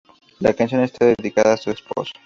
[0.39, 2.11] La canción está dedicada a su esposo.